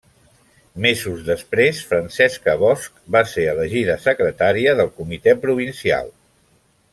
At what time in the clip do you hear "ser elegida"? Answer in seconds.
3.35-3.99